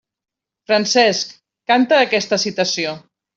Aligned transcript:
Francesc 0.71 1.35
canta 1.73 2.01
aquesta 2.07 2.41
citació. 2.47 2.97